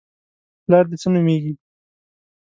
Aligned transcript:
_پلار 0.65 0.85
دې 0.89 0.97
څه 1.01 1.07
نومېږي؟ 1.13 1.53